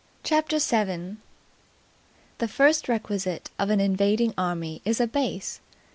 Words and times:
CHAPTER 0.23 0.57
7. 0.59 1.21
The 2.39 2.47
first 2.47 2.89
requisite 2.89 3.51
of 3.59 3.69
an 3.69 3.79
invading 3.79 4.33
army 4.35 4.81
is 4.83 4.99
a 4.99 5.05
base. 5.05 5.59